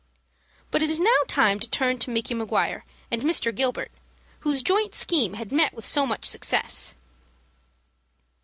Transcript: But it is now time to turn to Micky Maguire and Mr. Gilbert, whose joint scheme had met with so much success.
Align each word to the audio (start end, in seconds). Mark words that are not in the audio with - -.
But 0.71 0.81
it 0.81 0.89
is 0.89 0.99
now 0.99 1.11
time 1.27 1.59
to 1.59 1.69
turn 1.69 1.99
to 1.99 2.09
Micky 2.09 2.33
Maguire 2.33 2.85
and 3.11 3.21
Mr. 3.21 3.53
Gilbert, 3.53 3.91
whose 4.39 4.63
joint 4.63 4.95
scheme 4.95 5.35
had 5.35 5.51
met 5.51 5.75
with 5.75 5.85
so 5.85 6.07
much 6.07 6.25
success. 6.25 6.95